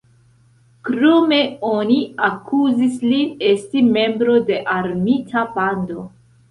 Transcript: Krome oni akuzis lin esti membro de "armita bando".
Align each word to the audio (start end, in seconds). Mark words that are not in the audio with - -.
Krome 0.87 1.37
oni 1.73 1.97
akuzis 2.29 2.99
lin 3.13 3.39
esti 3.53 3.87
membro 3.95 4.43
de 4.51 4.63
"armita 4.81 5.47
bando". 5.61 6.13